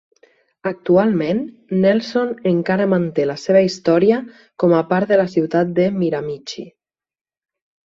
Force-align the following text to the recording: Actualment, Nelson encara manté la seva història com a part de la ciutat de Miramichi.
Actualment, 0.69 1.41
Nelson 1.83 2.31
encara 2.53 2.87
manté 2.95 3.27
la 3.33 3.37
seva 3.43 3.63
història 3.67 4.19
com 4.65 4.75
a 4.81 4.83
part 4.95 5.15
de 5.15 5.21
la 5.23 5.29
ciutat 5.37 5.79
de 5.83 5.89
Miramichi. 6.01 6.69